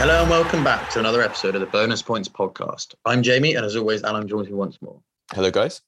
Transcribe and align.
Hello 0.00 0.22
and 0.22 0.30
welcome 0.30 0.64
back 0.64 0.88
to 0.88 0.98
another 0.98 1.20
episode 1.20 1.54
of 1.54 1.60
the 1.60 1.66
Bonus 1.66 2.00
Points 2.00 2.26
podcast. 2.26 2.94
I'm 3.04 3.22
Jamie, 3.22 3.56
and 3.56 3.66
as 3.66 3.76
always, 3.76 4.00
Alon 4.00 4.26
joins 4.26 4.48
me 4.48 4.54
once 4.54 4.80
more. 4.80 4.98
Hello, 5.34 5.50
guys. 5.50 5.82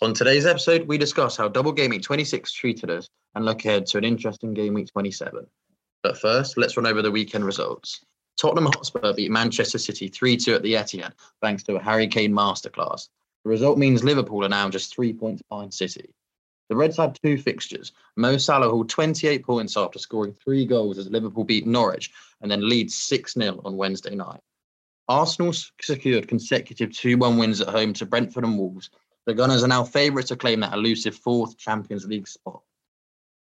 On 0.00 0.14
today's 0.14 0.46
episode, 0.46 0.88
we 0.88 0.96
discuss 0.96 1.36
how 1.36 1.48
double 1.48 1.70
game 1.70 1.90
week 1.90 2.00
26 2.00 2.50
treated 2.50 2.88
us 2.88 3.10
and 3.34 3.44
look 3.44 3.62
ahead 3.62 3.84
to 3.88 3.98
an 3.98 4.04
interesting 4.04 4.54
game 4.54 4.72
week 4.72 4.90
27. 4.90 5.46
But 6.02 6.16
first, 6.16 6.56
let's 6.56 6.78
run 6.78 6.86
over 6.86 7.02
the 7.02 7.10
weekend 7.10 7.44
results. 7.44 8.02
Tottenham 8.40 8.72
Hotspur 8.72 9.12
beat 9.12 9.30
Manchester 9.30 9.76
City 9.76 10.08
3 10.08 10.38
2 10.38 10.54
at 10.54 10.62
the 10.62 10.72
Etihad 10.72 11.12
thanks 11.42 11.62
to 11.64 11.76
a 11.76 11.82
Harry 11.82 12.08
Kane 12.08 12.32
masterclass. 12.32 13.10
The 13.44 13.50
result 13.50 13.76
means 13.76 14.02
Liverpool 14.02 14.46
are 14.46 14.48
now 14.48 14.70
just 14.70 14.94
three 14.94 15.12
points 15.12 15.42
behind 15.50 15.74
City. 15.74 16.08
The 16.68 16.76
Reds 16.76 16.96
had 16.96 17.18
two 17.22 17.36
fixtures. 17.36 17.92
Mo 18.16 18.36
Salah 18.38 18.70
hauled 18.70 18.88
28 18.88 19.44
points 19.44 19.76
after 19.76 19.98
scoring 19.98 20.32
three 20.32 20.64
goals 20.64 20.98
as 20.98 21.10
Liverpool 21.10 21.44
beat 21.44 21.66
Norwich 21.66 22.10
and 22.40 22.50
then 22.50 22.68
Leeds 22.68 22.96
6 22.96 23.34
0 23.34 23.60
on 23.64 23.76
Wednesday 23.76 24.14
night. 24.14 24.40
Arsenal 25.08 25.52
secured 25.80 26.28
consecutive 26.28 26.92
2 26.92 27.18
1 27.18 27.36
wins 27.36 27.60
at 27.60 27.68
home 27.68 27.92
to 27.94 28.06
Brentford 28.06 28.44
and 28.44 28.58
Wolves. 28.58 28.90
The 29.26 29.34
Gunners 29.34 29.62
are 29.62 29.68
now 29.68 29.84
favourites 29.84 30.28
to 30.28 30.36
claim 30.36 30.60
that 30.60 30.72
elusive 30.72 31.14
fourth 31.14 31.58
Champions 31.58 32.06
League 32.06 32.28
spot. 32.28 32.62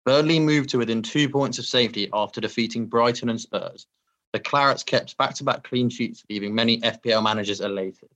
Burnley 0.04 0.38
moved 0.38 0.70
to 0.70 0.78
within 0.78 1.02
two 1.02 1.28
points 1.28 1.58
of 1.58 1.64
safety 1.64 2.08
after 2.12 2.40
defeating 2.40 2.86
Brighton 2.86 3.28
and 3.28 3.40
Spurs. 3.40 3.86
The 4.32 4.40
Clarets 4.40 4.84
kept 4.84 5.16
back 5.16 5.34
to 5.34 5.44
back 5.44 5.64
clean 5.64 5.88
sheets, 5.88 6.24
leaving 6.28 6.54
many 6.54 6.80
FPL 6.80 7.22
managers 7.22 7.60
elated. 7.60 8.08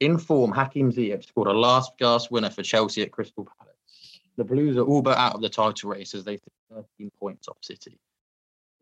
In 0.00 0.18
form, 0.18 0.52
Hakim 0.52 0.92
Ziyech 0.92 1.26
scored 1.26 1.48
a 1.48 1.52
last 1.52 1.92
gasp 1.98 2.30
winner 2.30 2.50
for 2.50 2.62
Chelsea 2.62 3.02
at 3.02 3.12
Crystal 3.12 3.44
Palace. 3.44 3.57
The 4.38 4.44
Blues 4.44 4.76
are 4.76 4.84
all 4.84 5.02
but 5.02 5.18
out 5.18 5.34
of 5.34 5.40
the 5.40 5.48
title 5.48 5.90
race 5.90 6.14
as 6.14 6.22
they 6.22 6.36
sit 6.36 6.52
13 6.72 7.10
points 7.18 7.48
off 7.48 7.56
City. 7.60 7.98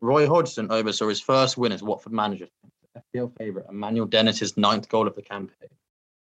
Roy 0.01 0.27
Hodgson 0.27 0.71
oversaw 0.71 1.07
his 1.07 1.19
first 1.19 1.57
win 1.57 1.71
as 1.71 1.81
Watford 1.81 2.13
manager, 2.13 2.47
FPL 2.95 3.35
favourite 3.35 3.67
Emmanuel 3.67 4.05
Dennis's 4.05 4.55
ninth 4.55 4.87
goal 4.87 5.07
of 5.07 5.15
the 5.15 5.23
campaign, 5.23 5.69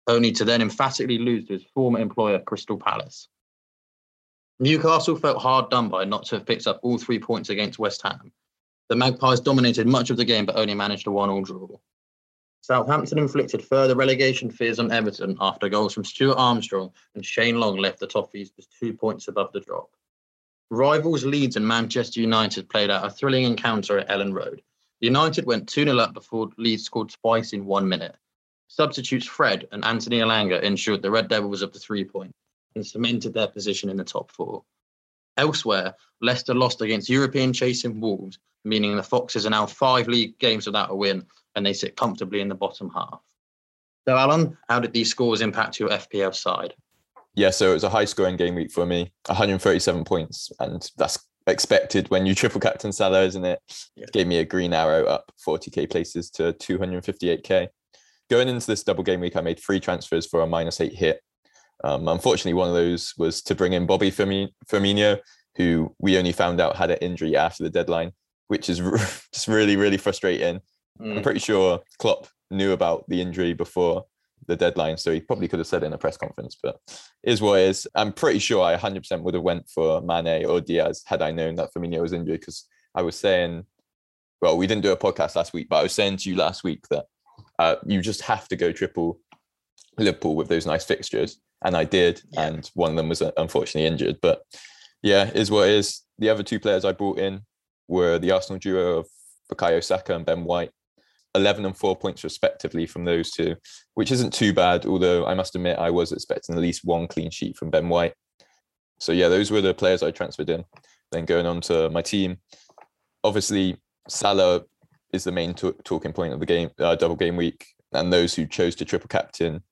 only 0.06 0.32
to 0.34 0.46
then 0.46 0.62
emphatically 0.62 1.18
lose 1.18 1.48
to 1.48 1.54
his 1.54 1.64
former 1.74 1.98
employer, 1.98 2.38
Crystal 2.38 2.78
Palace. 2.78 3.28
Newcastle 4.60 5.16
felt 5.16 5.42
hard 5.42 5.72
done 5.72 5.90
by 5.90 6.06
not 6.06 6.26
to 6.26 6.36
have 6.36 6.46
picked 6.46 6.68
up 6.68 6.80
all 6.84 7.00
three 7.00 7.18
points 7.18 7.50
against 7.50 7.80
West 7.80 8.04
Ham. 8.04 8.32
The 8.90 8.96
Magpies 8.96 9.40
dominated 9.40 9.88
much 9.88 10.12
of 10.12 10.18
the 10.18 10.26
game 10.26 10.46
but 10.46 10.56
only 10.56 10.76
managed 10.76 11.08
a 11.08 11.12
one-all 11.12 11.42
draw. 11.42 11.68
Southampton 12.66 13.20
inflicted 13.20 13.64
further 13.64 13.96
relegation 13.96 14.50
fears 14.50 14.80
on 14.80 14.92
Everton 14.92 15.38
after 15.40 15.70
goals 15.70 15.94
from 15.94 16.04
Stuart 16.04 16.40
Armstrong 16.40 16.92
and 17.14 17.24
Shane 17.24 17.60
Long 17.60 17.78
left 17.78 18.00
the 18.00 18.08
Toffees 18.08 18.56
just 18.56 18.74
two 18.80 18.92
points 18.92 19.28
above 19.28 19.52
the 19.52 19.60
drop. 19.60 19.92
Rivals 20.72 21.24
Leeds 21.24 21.58
and 21.58 21.68
Manchester 21.68 22.22
United 22.22 22.68
played 22.68 22.90
out 22.90 23.06
a 23.06 23.12
thrilling 23.12 23.44
encounter 23.44 24.00
at 24.00 24.10
Elland 24.10 24.34
Road. 24.34 24.64
United 25.00 25.46
went 25.46 25.70
2 25.70 25.84
0 25.84 26.00
up 26.00 26.16
before 26.16 26.50
Leeds 26.58 26.84
scored 26.86 27.14
twice 27.22 27.54
in 27.54 27.68
one 27.68 27.88
minute. 27.88 28.16
Substitutes 28.68 29.28
Fred 29.28 29.68
and 29.72 29.86
Anthony 29.86 30.18
Elanga 30.18 30.60
ensured 30.64 31.04
the 31.04 31.12
Red 31.12 31.28
Devils 31.28 31.62
up 31.62 31.72
to 31.74 31.80
three 31.80 32.04
points 32.04 32.34
and 32.76 32.84
cemented 32.84 33.36
their 33.36 33.48
position 33.48 33.92
in 33.92 33.98
the 33.98 34.04
top 34.04 34.32
four. 34.32 34.64
Elsewhere, 35.38 35.94
Leicester 36.20 36.56
lost 36.56 36.82
against 36.82 37.10
European 37.10 37.54
chasing 37.54 38.02
Wolves, 38.02 38.40
meaning 38.64 38.96
the 38.96 39.04
Foxes 39.04 39.46
are 39.46 39.52
now 39.52 39.68
five 39.68 40.08
league 40.08 40.40
games 40.40 40.66
without 40.66 40.90
a 40.90 40.96
win 40.96 41.28
and 41.56 41.66
they 41.66 41.74
sit 41.74 41.96
comfortably 41.96 42.42
in 42.42 42.50
the 42.50 42.56
bottom 42.56 42.90
half. 42.94 43.22
So, 44.08 44.16
Alon, 44.16 44.58
how 44.70 44.80
did 44.80 44.94
these 44.94 45.10
scores 45.10 45.42
impact 45.42 45.80
your 45.80 45.90
FPL 45.90 46.36
side? 46.36 46.76
Yeah, 47.34 47.50
so 47.50 47.72
it 47.72 47.74
was 47.74 47.84
a 47.84 47.90
high 47.90 48.06
scoring 48.06 48.38
game 48.38 48.56
week 48.56 48.72
for 48.72 48.86
me 48.86 49.12
137 49.28 50.04
points, 50.06 50.52
and 50.60 50.90
that's 50.98 51.20
expected 51.48 52.10
when 52.10 52.26
you 52.26 52.34
triple 52.34 52.62
captain 52.62 52.92
Salah, 52.92 53.24
isn't 53.24 53.46
it? 53.46 53.60
Yeah. 53.96 54.06
Gave 54.14 54.28
me 54.28 54.38
a 54.38 54.46
green 54.46 54.74
arrow 54.74 55.06
up 55.06 55.32
40k 55.46 55.90
places 55.90 56.30
to 56.32 56.54
258k. 56.54 57.68
Going 58.30 58.48
into 58.48 58.66
this 58.66 58.84
double 58.84 59.04
game 59.04 59.20
week, 59.20 59.36
I 59.36 59.42
made 59.42 59.60
three 59.60 59.80
transfers 59.80 60.26
for 60.26 60.42
a 60.42 60.48
minus 60.48 60.82
eight 60.82 60.96
hit. 60.96 61.22
Um, 61.84 62.08
unfortunately, 62.08 62.54
one 62.54 62.70
of 62.70 62.74
those 62.74 63.14
was 63.18 63.42
to 63.44 63.56
bring 63.56 63.74
in 63.74 63.86
Bobby 63.86 64.12
Firmino, 64.12 65.20
who 65.58 65.94
we 66.00 66.18
only 66.18 66.32
found 66.32 66.60
out 66.60 66.78
had 66.78 66.92
an 66.92 66.98
injury 66.98 67.36
after 67.36 67.64
the 67.64 67.70
deadline, 67.70 68.14
which 68.48 68.70
is 68.70 68.80
just 69.34 69.48
really, 69.48 69.76
really 69.76 69.98
frustrating. 69.98 70.62
Mm. 71.00 71.18
I'm 71.18 71.24
pretty 71.24 71.40
sure 71.40 71.82
Klopp 72.00 72.28
knew 72.52 72.72
about 72.72 73.06
the 73.08 73.22
injury 73.22 73.54
before 73.54 74.06
the 74.48 74.56
deadline, 74.56 74.98
so 74.98 75.12
he 75.12 75.20
probably 75.20 75.48
could 75.48 75.60
have 75.60 75.68
said 75.68 75.84
it 75.84 75.88
in 75.88 75.94
a 75.94 75.98
press 75.98 76.18
conference. 76.18 76.58
But 76.62 76.80
is 77.24 77.42
what 77.42 77.60
is. 77.60 77.88
I'm 77.96 78.14
pretty 78.14 78.40
sure 78.40 78.64
I 78.64 78.76
100% 78.76 79.22
would 79.22 79.34
have 79.34 79.44
went 79.44 79.70
for 79.70 80.02
Mane 80.02 80.46
or 80.46 80.62
Diaz 80.62 81.04
had 81.06 81.22
I 81.22 81.32
known 81.32 81.56
that 81.56 81.74
Firmino 81.74 82.02
was 82.02 82.14
injured 82.14 82.40
because 82.40 82.68
I 82.94 83.02
was 83.02 83.16
saying, 83.16 83.66
well, 84.42 84.58
we 84.58 84.68
didn't 84.68 84.84
do 84.84 84.92
a 84.92 84.98
podcast 84.98 85.36
last 85.36 85.54
week, 85.54 85.68
but 85.70 85.78
I 85.78 85.84
was 85.84 85.94
saying 85.94 86.18
to 86.18 86.30
you 86.30 86.36
last 86.36 86.64
week 86.64 86.88
that 86.90 87.06
uh, 87.60 87.76
you 87.86 88.02
just 88.02 88.22
have 88.22 88.48
to 88.50 88.56
go 88.56 88.72
triple 88.72 89.20
Liverpool 89.98 90.36
with 90.36 90.48
those 90.48 90.66
nice 90.66 90.86
fixtures, 90.86 91.40
and 91.64 91.76
I 91.76 91.84
did, 91.84 92.22
yeah. 92.32 92.48
and 92.48 92.70
one 92.74 92.92
of 92.92 92.98
them 92.98 93.10
was 93.10 93.22
uh, 93.22 93.32
unfortunately 93.38 93.88
injured. 93.88 94.18
But 94.22 94.44
yeah, 95.02 95.30
is 95.32 95.52
what 95.52 95.70
is. 95.70 96.02
The 96.18 96.30
other 96.30 96.44
two 96.44 96.60
players 96.60 96.86
I 96.86 96.94
brought 96.94 97.20
in 97.20 97.42
were 97.88 98.20
the 98.20 98.32
Arsenal 98.32 98.60
duo 98.60 99.00
of 99.00 99.08
Bukayo 99.52 99.84
Saka 99.84 100.16
and 100.16 100.26
Ben 100.26 100.44
White. 100.44 100.72
11 101.36 101.66
and 101.66 101.78
four 101.78 101.96
points 101.96 102.24
respectively 102.24 102.86
from 102.86 103.06
those 103.06 103.32
two, 103.32 103.56
which 103.94 104.12
isn't 104.12 104.34
too 104.34 104.54
bad. 104.54 104.86
Although 104.86 105.26
I 105.26 105.34
must 105.34 105.56
admit, 105.56 105.78
I 105.78 105.92
was 105.92 106.12
expecting 106.12 106.56
at 106.56 106.62
least 106.62 106.86
one 106.86 107.08
clean 107.08 107.30
sheet 107.30 107.58
from 107.58 107.70
Ben 107.70 107.90
White. 107.90 108.14
So 109.00 109.12
yeah, 109.12 109.28
those 109.28 109.52
were 109.52 109.62
the 109.62 109.74
players 109.74 110.02
I 110.02 110.12
transferred 110.12 110.50
in. 110.50 110.64
Then 111.12 111.26
going 111.26 111.46
on 111.46 111.62
to 111.62 111.90
my 111.90 112.02
team, 112.02 112.38
obviously 113.24 113.78
Salah 114.08 114.64
is 115.12 115.24
the 115.24 115.32
main 115.32 115.54
t- 115.54 115.74
talking 115.84 116.14
point 116.14 116.34
of 116.34 116.40
the 116.40 116.46
game, 116.46 116.70
uh, 116.80 116.96
double 116.96 117.16
game 117.16 117.36
week, 117.36 117.66
and 117.92 118.12
those 118.12 118.34
who 118.34 118.46
chose 118.46 118.76
to 118.76 118.86
triple 118.86 119.08
captain 119.08 119.64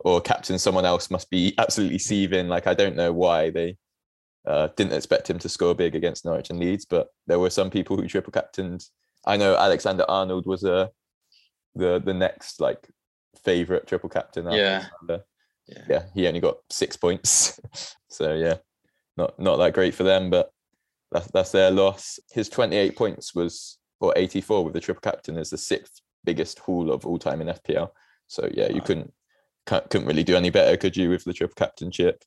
or 0.00 0.20
captain 0.20 0.58
someone 0.58 0.84
else 0.84 1.10
must 1.10 1.30
be 1.30 1.54
absolutely 1.58 1.98
seething. 1.98 2.48
Like 2.48 2.66
I 2.66 2.74
don't 2.74 2.96
know 2.96 3.12
why 3.12 3.50
they 3.50 3.76
uh, 4.46 4.68
didn't 4.76 4.94
expect 4.94 5.30
him 5.30 5.38
to 5.38 5.48
score 5.48 5.74
big 5.74 5.94
against 5.94 6.24
Norwich 6.24 6.50
and 6.50 6.58
Leeds, 6.58 6.84
but 6.84 7.08
there 7.26 7.38
were 7.38 7.50
some 7.50 7.70
people 7.70 7.96
who 7.96 8.08
triple 8.08 8.32
captained. 8.32 8.84
I 9.26 9.36
know 9.36 9.56
Alexander 9.56 10.04
Arnold 10.08 10.46
was 10.46 10.64
a 10.64 10.90
the 11.74 12.00
the 12.00 12.14
next 12.14 12.60
like 12.60 12.88
favorite 13.44 13.86
triple 13.86 14.08
captain. 14.08 14.50
Yeah. 14.50 14.86
yeah. 15.08 15.18
Yeah. 15.88 16.02
He 16.14 16.26
only 16.26 16.40
got 16.40 16.58
six 16.70 16.96
points. 16.96 17.60
so 18.08 18.34
yeah, 18.34 18.56
not 19.16 19.38
not 19.38 19.56
that 19.56 19.74
great 19.74 19.94
for 19.94 20.02
them, 20.04 20.30
but 20.30 20.50
that's 21.10 21.28
that's 21.28 21.52
their 21.52 21.70
loss. 21.70 22.18
His 22.32 22.48
28 22.48 22.96
points 22.96 23.34
was 23.34 23.78
or 24.00 24.12
84 24.16 24.64
with 24.64 24.74
the 24.74 24.80
triple 24.80 25.00
captain 25.00 25.36
is 25.38 25.50
the 25.50 25.58
sixth 25.58 26.00
biggest 26.24 26.58
haul 26.58 26.90
of 26.90 27.06
all 27.06 27.18
time 27.18 27.40
in 27.40 27.48
FPL. 27.48 27.90
So 28.26 28.48
yeah, 28.52 28.68
you 28.68 28.76
wow. 28.76 28.84
couldn't 28.84 29.12
couldn't 29.66 30.06
really 30.06 30.24
do 30.24 30.36
any 30.36 30.50
better, 30.50 30.76
could 30.76 30.96
you, 30.96 31.10
with 31.10 31.24
the 31.24 31.32
triple 31.32 31.54
captainship? 31.54 32.24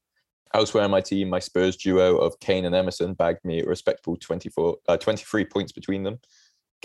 Elsewhere 0.54 0.86
in 0.86 0.92
my 0.92 1.02
team, 1.02 1.30
my 1.30 1.40
Spurs 1.40 1.76
duo 1.76 2.18
of 2.18 2.40
Kane 2.40 2.64
and 2.64 2.74
Emerson 2.74 3.14
bagged 3.14 3.44
me 3.44 3.62
a 3.62 3.66
respectable 3.66 4.16
24, 4.16 4.78
uh, 4.88 4.96
23 4.96 5.44
points 5.46 5.74
between 5.74 6.04
them. 6.04 6.20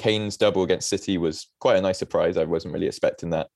Kane's 0.00 0.38
double 0.38 0.62
against 0.62 0.88
City 0.88 1.18
was 1.18 1.48
quite 1.60 1.76
a 1.76 1.82
nice 1.82 1.98
surprise. 1.98 2.38
I 2.38 2.44
wasn't 2.44 2.72
really 2.72 2.86
expecting 2.86 3.28
that. 3.30 3.48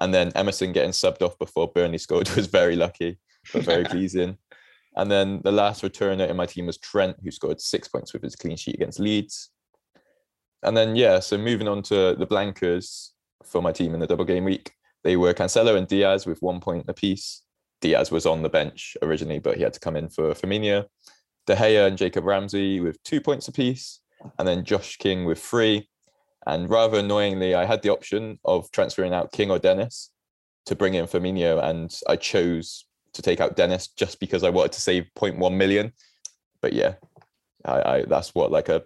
And 0.00 0.12
then 0.12 0.32
Emerson 0.34 0.72
getting 0.72 0.92
subbed 0.92 1.20
off 1.20 1.38
before 1.38 1.70
Burnley 1.70 1.98
scored 2.06 2.30
was 2.30 2.46
very 2.46 2.76
lucky, 2.76 3.18
but 3.52 3.62
very 3.62 3.84
pleasing. 3.84 4.38
And 4.96 5.10
then 5.10 5.42
the 5.44 5.52
last 5.52 5.82
returner 5.82 6.28
in 6.28 6.36
my 6.36 6.46
team 6.46 6.64
was 6.64 6.78
Trent, 6.78 7.18
who 7.22 7.30
scored 7.30 7.60
six 7.60 7.88
points 7.88 8.14
with 8.14 8.22
his 8.22 8.36
clean 8.36 8.56
sheet 8.56 8.76
against 8.76 9.00
Leeds. 9.00 9.50
And 10.62 10.74
then, 10.74 10.96
yeah, 10.96 11.20
so 11.20 11.36
moving 11.36 11.68
on 11.68 11.82
to 11.84 12.14
the 12.18 12.26
blankers 12.26 13.10
for 13.44 13.60
my 13.60 13.72
team 13.72 13.92
in 13.92 14.00
the 14.00 14.06
double 14.06 14.24
game 14.24 14.44
week, 14.44 14.72
they 15.04 15.16
were 15.16 15.34
Cancelo 15.34 15.76
and 15.76 15.86
Diaz 15.86 16.24
with 16.24 16.40
one 16.40 16.60
point 16.60 16.86
apiece. 16.88 17.42
Diaz 17.82 18.10
was 18.10 18.24
on 18.24 18.42
the 18.42 18.48
bench 18.48 18.96
originally, 19.02 19.40
but 19.40 19.58
he 19.58 19.62
had 19.62 19.74
to 19.74 19.80
come 19.80 19.96
in 19.96 20.08
for 20.08 20.32
Firmino. 20.32 20.86
De 21.46 21.54
Gea 21.54 21.86
and 21.86 21.98
Jacob 21.98 22.24
Ramsey 22.24 22.80
with 22.80 23.02
two 23.02 23.20
points 23.20 23.48
apiece 23.48 24.00
and 24.38 24.46
then 24.46 24.64
Josh 24.64 24.96
King 24.96 25.24
with 25.24 25.42
three. 25.42 25.88
And 26.46 26.68
rather 26.68 26.98
annoyingly, 26.98 27.54
I 27.54 27.64
had 27.64 27.82
the 27.82 27.90
option 27.90 28.38
of 28.44 28.70
transferring 28.72 29.14
out 29.14 29.32
King 29.32 29.50
or 29.50 29.58
Dennis 29.58 30.10
to 30.66 30.74
bring 30.74 30.94
in 30.94 31.06
Firmino, 31.06 31.62
and 31.62 31.92
I 32.08 32.16
chose 32.16 32.86
to 33.12 33.22
take 33.22 33.40
out 33.40 33.56
Dennis 33.56 33.88
just 33.88 34.18
because 34.18 34.42
I 34.42 34.50
wanted 34.50 34.72
to 34.72 34.80
save 34.80 35.06
0.1 35.16 35.56
million. 35.56 35.92
But 36.60 36.72
yeah, 36.72 36.94
I, 37.64 37.82
I 37.82 38.04
that's 38.06 38.34
what 38.34 38.50
like 38.50 38.68
a 38.68 38.82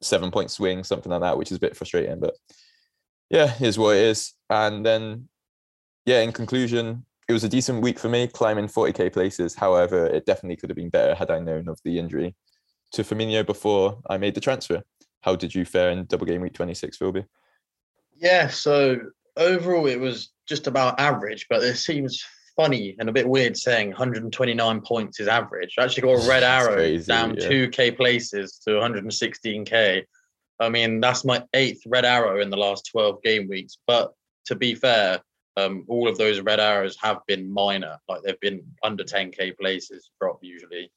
seven 0.00 0.30
point 0.30 0.50
swing, 0.50 0.84
something 0.84 1.10
like 1.10 1.22
that, 1.22 1.38
which 1.38 1.50
is 1.50 1.56
a 1.56 1.60
bit 1.60 1.76
frustrating. 1.76 2.20
But 2.20 2.34
yeah, 3.28 3.46
here's 3.46 3.78
what 3.78 3.96
it 3.96 4.02
is. 4.04 4.34
And 4.48 4.84
then 4.84 5.28
yeah, 6.06 6.20
in 6.20 6.32
conclusion, 6.32 7.04
it 7.28 7.32
was 7.32 7.44
a 7.44 7.48
decent 7.48 7.82
week 7.82 7.98
for 7.98 8.08
me, 8.08 8.26
climbing 8.26 8.66
40k 8.66 9.12
places. 9.12 9.54
However, 9.54 10.06
it 10.06 10.26
definitely 10.26 10.56
could 10.56 10.70
have 10.70 10.76
been 10.76 10.90
better 10.90 11.14
had 11.14 11.30
I 11.30 11.38
known 11.38 11.68
of 11.68 11.78
the 11.84 11.98
injury 11.98 12.34
to 12.92 13.02
Firmino 13.02 13.44
before 13.44 13.98
I 14.08 14.18
made 14.18 14.34
the 14.34 14.40
transfer. 14.40 14.82
How 15.22 15.36
did 15.36 15.54
you 15.54 15.64
fare 15.64 15.90
in 15.90 16.04
double 16.06 16.26
game 16.26 16.40
week 16.40 16.54
26, 16.54 16.98
Philby? 16.98 17.26
Yeah, 18.16 18.48
so 18.48 18.98
overall 19.36 19.86
it 19.86 20.00
was 20.00 20.30
just 20.46 20.66
about 20.66 20.98
average, 20.98 21.46
but 21.48 21.62
it 21.62 21.76
seems 21.76 22.24
funny 22.56 22.96
and 22.98 23.08
a 23.08 23.12
bit 23.12 23.28
weird 23.28 23.56
saying 23.56 23.88
129 23.88 24.80
points 24.82 25.20
is 25.20 25.28
average. 25.28 25.74
I 25.78 25.84
actually 25.84 26.02
got 26.02 26.24
a 26.24 26.28
red 26.28 26.42
arrow 26.42 26.74
crazy, 26.74 27.06
down 27.06 27.36
yeah. 27.36 27.48
2k 27.48 27.96
places 27.96 28.60
to 28.64 28.70
116k. 28.70 30.04
I 30.58 30.68
mean, 30.68 31.00
that's 31.00 31.24
my 31.24 31.42
eighth 31.54 31.82
red 31.86 32.04
arrow 32.04 32.40
in 32.40 32.50
the 32.50 32.56
last 32.56 32.88
12 32.90 33.22
game 33.22 33.48
weeks. 33.48 33.78
But 33.86 34.12
to 34.46 34.54
be 34.54 34.74
fair, 34.74 35.20
um, 35.56 35.84
all 35.88 36.08
of 36.08 36.18
those 36.18 36.40
red 36.40 36.60
arrows 36.60 36.96
have 37.00 37.20
been 37.26 37.50
minor, 37.50 37.98
like 38.08 38.22
they've 38.22 38.40
been 38.40 38.62
under 38.82 39.04
10k 39.04 39.56
places 39.58 40.10
drop 40.20 40.38
usually. 40.42 40.90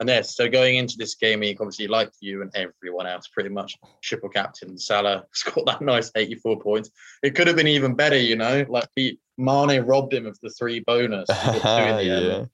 And 0.00 0.08
yes, 0.08 0.34
so 0.34 0.48
going 0.48 0.76
into 0.76 0.96
this 0.98 1.14
game 1.14 1.40
week, 1.40 1.60
obviously, 1.60 1.86
like 1.86 2.10
you 2.20 2.42
and 2.42 2.50
everyone 2.54 3.06
else, 3.06 3.28
pretty 3.28 3.48
much 3.48 3.76
triple 4.02 4.28
captain 4.28 4.76
Salah 4.76 5.24
scored 5.32 5.66
that 5.66 5.82
nice 5.82 6.10
84 6.16 6.60
points. 6.60 6.90
It 7.22 7.34
could 7.34 7.46
have 7.46 7.56
been 7.56 7.68
even 7.68 7.94
better, 7.94 8.18
you 8.18 8.36
know, 8.36 8.64
like 8.68 8.88
he 8.96 9.20
Mane 9.38 9.80
robbed 9.82 10.12
him 10.12 10.26
of 10.26 10.38
the 10.42 10.50
three 10.50 10.80
bonus. 10.80 11.28
yeah. 11.64 12.44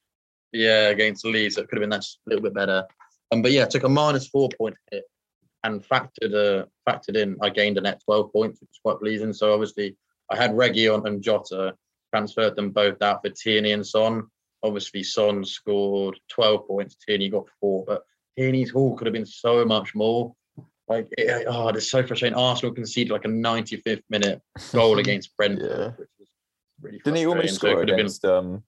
yeah, 0.52 0.88
against 0.88 1.24
Leeds. 1.24 1.54
So 1.54 1.62
it 1.62 1.68
could 1.68 1.78
have 1.78 1.82
been 1.82 1.90
that 1.90 2.04
a 2.04 2.28
little 2.28 2.42
bit 2.42 2.54
better. 2.54 2.84
Um, 3.32 3.42
but 3.42 3.52
yeah, 3.52 3.64
took 3.64 3.84
a 3.84 3.88
minus 3.88 4.28
four 4.28 4.48
point 4.58 4.76
hit 4.90 5.04
and 5.64 5.82
factored 5.82 6.34
uh, 6.34 6.66
factored 6.88 7.16
in. 7.16 7.36
I 7.42 7.50
gained 7.50 7.78
a 7.78 7.80
net 7.80 8.02
12 8.04 8.32
points, 8.32 8.60
which 8.60 8.68
was 8.68 8.80
quite 8.82 9.00
pleasing. 9.00 9.32
So 9.32 9.52
obviously, 9.52 9.96
I 10.30 10.36
had 10.36 10.56
Reggie 10.56 10.88
on 10.88 11.06
and 11.06 11.22
Jota, 11.22 11.74
transferred 12.12 12.56
them 12.56 12.70
both 12.70 13.00
out 13.02 13.22
for 13.22 13.30
Tierney 13.30 13.72
and 13.72 13.86
Son. 13.86 14.26
Obviously, 14.62 15.02
Son 15.02 15.44
scored 15.44 16.18
12 16.28 16.66
points, 16.66 16.96
Tierney 16.96 17.28
got 17.28 17.46
four, 17.60 17.84
but 17.86 18.02
Tierney's 18.36 18.70
haul 18.70 18.96
could 18.96 19.06
have 19.06 19.14
been 19.14 19.26
so 19.26 19.64
much 19.64 19.94
more. 19.94 20.34
Like, 20.88 21.08
it, 21.16 21.46
oh, 21.48 21.68
it's 21.68 21.90
so 21.90 22.04
frustrating. 22.04 22.36
Arsenal 22.36 22.74
conceded 22.74 23.12
like 23.12 23.24
a 23.24 23.28
95th 23.28 24.02
minute 24.10 24.42
goal 24.72 24.98
against 25.00 25.36
Brentford, 25.36 25.70
yeah. 25.70 25.86
which 25.96 26.08
was 26.18 26.28
really 26.80 26.98
Didn't 27.04 27.16
he 27.18 27.26
almost 27.26 27.54
score 27.54 27.86
so 27.86 27.92
against, 27.92 28.22
been... 28.22 28.30
um, 28.30 28.62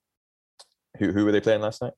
who, 0.98 1.12
who 1.12 1.24
were 1.24 1.32
they 1.32 1.40
playing 1.40 1.62
last 1.62 1.82
night? 1.82 1.92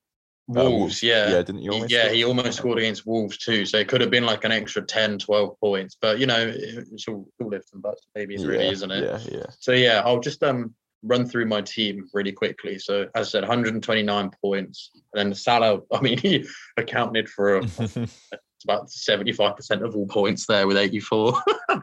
Uh, 0.51 0.69
Wolves, 0.69 1.03
uh, 1.03 1.07
yeah. 1.07 1.29
Yeah, 1.31 1.43
didn't 1.43 1.63
he 1.63 1.69
almost? 1.71 1.91
Yeah, 1.91 2.11
he 2.11 2.25
almost 2.25 2.59
scored 2.59 2.79
against 2.79 3.07
Wolves 3.07 3.39
too. 3.39 3.65
So 3.65 3.79
it 3.79 3.89
could 3.89 4.01
have 4.01 4.11
been 4.11 4.27
like 4.27 4.45
an 4.45 4.53
extra 4.53 4.83
10, 4.83 5.19
12 5.19 5.59
points. 5.59 5.97
But 6.01 6.19
you 6.19 6.27
know, 6.27 6.53
it's 6.55 7.09
all, 7.09 7.27
all 7.41 7.49
lifts 7.49 7.73
and 7.73 7.83
buts, 7.83 8.07
maybe 8.15 8.37
yeah, 8.37 8.47
really, 8.47 8.69
isn't 8.69 8.91
it? 8.91 9.05
Yeah, 9.05 9.39
yeah. 9.39 9.47
So 9.59 9.73
yeah, 9.73 10.03
I'll 10.05 10.21
just 10.21 10.43
um 10.43 10.75
run 11.05 11.27
through 11.27 11.47
my 11.47 11.61
team 11.61 12.09
really 12.13 12.33
quickly. 12.33 12.79
So 12.79 13.03
as 13.15 13.29
I 13.29 13.31
said, 13.31 13.43
129 13.43 14.31
points. 14.43 14.91
And 14.95 15.31
then 15.31 15.35
Salah, 15.35 15.81
I 15.93 16.01
mean, 16.01 16.19
he 16.23 16.47
accounted 16.77 17.29
for 17.29 17.59
about 18.65 18.89
75% 18.89 19.85
of 19.85 19.95
all 19.95 20.07
points 20.07 20.47
there 20.47 20.67
with 20.67 20.77
84. 20.77 21.35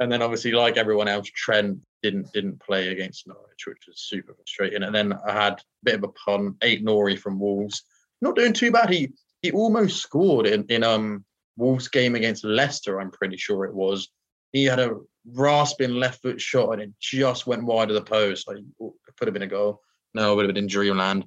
and 0.00 0.10
then 0.10 0.22
obviously, 0.22 0.52
like 0.52 0.76
everyone 0.76 1.08
else, 1.08 1.28
Trent 1.34 1.78
didn't 2.02 2.32
didn't 2.32 2.60
play 2.60 2.88
against 2.88 3.26
Norwich, 3.26 3.66
which 3.66 3.84
was 3.86 4.00
super 4.00 4.34
frustrating. 4.34 4.82
And 4.82 4.94
then 4.94 5.12
I 5.26 5.32
had 5.32 5.54
a 5.54 5.84
bit 5.84 5.94
of 5.96 6.04
a 6.04 6.08
pun, 6.08 6.54
Aït-Nouri 6.62 7.18
from 7.18 7.38
Wolves 7.38 7.82
not 8.22 8.36
doing 8.36 8.54
too 8.54 8.70
bad. 8.70 8.88
He 8.88 9.12
he 9.42 9.50
almost 9.50 10.00
scored 10.00 10.46
in 10.46 10.64
in 10.68 10.82
um 10.82 11.24
Wolves 11.58 11.88
game 11.88 12.14
against 12.14 12.44
Leicester. 12.44 13.00
I'm 13.00 13.10
pretty 13.10 13.36
sure 13.36 13.66
it 13.66 13.74
was. 13.74 14.08
He 14.52 14.64
had 14.64 14.80
a 14.80 14.96
rasping 15.26 15.92
left 15.92 16.22
foot 16.22 16.40
shot 16.40 16.72
and 16.72 16.82
it 16.82 16.92
just 17.00 17.46
went 17.46 17.64
wide 17.64 17.90
of 17.90 17.94
the 17.94 18.02
post. 18.02 18.48
Like 18.48 18.58
it 18.58 18.92
could 19.16 19.28
have 19.28 19.34
been 19.34 19.42
a 19.42 19.46
goal. 19.46 19.80
No, 20.14 20.32
it 20.32 20.36
would 20.36 20.44
have 20.44 20.54
been 20.54 20.64
in 20.64 20.68
dreamland. 20.68 21.24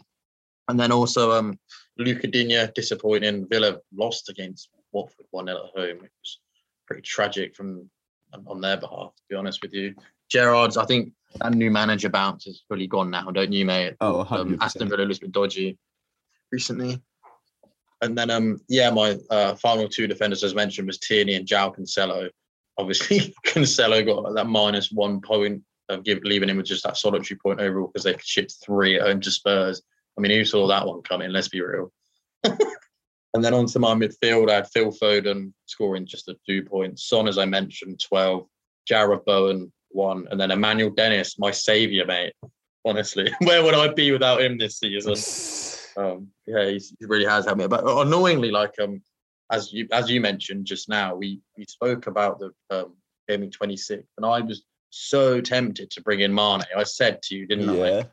And 0.67 0.79
then 0.79 0.91
also 0.91 1.31
um 1.31 1.59
Digne 1.97 2.67
disappointing. 2.73 3.47
Villa 3.47 3.79
lost 3.93 4.29
against 4.29 4.69
Watford 4.91 5.25
1 5.31 5.45
0 5.47 5.57
at 5.57 5.79
home. 5.79 6.03
It 6.03 6.11
was 6.21 6.39
pretty 6.87 7.01
tragic 7.01 7.55
from 7.55 7.89
on 8.47 8.61
their 8.61 8.77
behalf, 8.77 9.15
to 9.15 9.23
be 9.29 9.35
honest 9.35 9.61
with 9.61 9.73
you. 9.73 9.95
Gerrard's, 10.29 10.77
I 10.77 10.85
think 10.85 11.13
that 11.39 11.53
new 11.53 11.71
manager 11.71 12.09
bounce 12.09 12.47
is 12.47 12.63
fully 12.67 12.87
gone 12.87 13.09
now, 13.09 13.29
don't 13.31 13.51
you, 13.51 13.65
mate? 13.65 13.95
Oh, 14.01 14.25
um, 14.29 14.57
Aston 14.61 14.89
Villa 14.89 15.05
was 15.05 15.17
a 15.17 15.21
bit 15.21 15.31
dodgy 15.31 15.77
recently. 16.51 17.01
And 18.01 18.17
then, 18.17 18.29
um, 18.29 18.59
yeah, 18.67 18.89
my 18.89 19.17
uh, 19.29 19.55
final 19.55 19.87
two 19.87 20.07
defenders, 20.07 20.43
as 20.43 20.55
mentioned, 20.55 20.87
was 20.87 20.99
Tierney 20.99 21.35
and 21.35 21.47
João 21.47 21.75
Cancelo. 21.75 22.29
Obviously, 22.77 23.33
Cancelo 23.45 24.05
got 24.05 24.33
that 24.35 24.47
minus 24.47 24.91
one 24.91 25.21
point 25.21 25.63
of 25.89 26.03
give, 26.03 26.19
leaving 26.23 26.49
him 26.49 26.57
with 26.57 26.65
just 26.65 26.83
that 26.83 26.97
solitary 26.97 27.37
point 27.37 27.61
overall 27.61 27.87
because 27.87 28.03
they 28.03 28.15
shipped 28.21 28.55
three 28.63 28.95
at 28.95 29.05
home 29.05 29.21
to 29.21 29.31
Spurs. 29.31 29.81
I 30.17 30.21
mean, 30.21 30.31
who 30.31 30.45
saw 30.45 30.67
that 30.67 30.85
one 30.87 31.01
coming? 31.01 31.31
Let's 31.31 31.49
be 31.49 31.61
real. 31.61 31.91
and 32.43 33.43
then 33.43 33.53
onto 33.53 33.79
my 33.79 33.93
midfield, 33.93 34.49
I 34.49 34.55
had 34.55 34.69
Phil 34.69 34.91
Foden 34.91 35.53
scoring 35.65 36.05
just 36.05 36.29
a 36.29 36.35
two 36.47 36.63
points. 36.63 37.07
Son, 37.07 37.27
as 37.27 37.37
I 37.37 37.45
mentioned, 37.45 38.01
12. 38.07 38.47
Jarrod 38.89 39.25
Bowen, 39.25 39.71
one. 39.89 40.27
And 40.29 40.39
then 40.39 40.51
Emmanuel 40.51 40.91
Dennis, 40.91 41.39
my 41.39 41.51
saviour, 41.51 42.05
mate. 42.05 42.33
Honestly, 42.85 43.33
where 43.41 43.63
would 43.63 43.73
I 43.73 43.91
be 43.93 44.11
without 44.11 44.41
him 44.41 44.57
this 44.57 44.77
season? 44.77 45.15
Um, 45.97 46.27
yeah, 46.45 46.69
he 46.69 46.81
really 47.01 47.25
has 47.25 47.45
helped 47.45 47.59
me. 47.59 47.67
But 47.67 47.83
annoyingly, 47.85 48.51
like 48.51 48.73
um, 48.79 49.01
as 49.51 49.71
you 49.71 49.87
as 49.91 50.09
you 50.09 50.21
mentioned 50.21 50.65
just 50.65 50.89
now, 50.89 51.15
we 51.15 51.41
we 51.57 51.65
spoke 51.65 52.07
about 52.07 52.39
the 52.39 52.51
um, 52.69 52.93
gaming 53.27 53.51
26, 53.51 54.03
and 54.17 54.25
I 54.25 54.41
was 54.41 54.63
so 54.89 55.41
tempted 55.41 55.91
to 55.91 56.01
bring 56.01 56.21
in 56.21 56.33
Mane. 56.33 56.61
I 56.75 56.83
said 56.83 57.21
to 57.23 57.35
you, 57.35 57.47
didn't 57.47 57.75
yeah. 57.75 58.03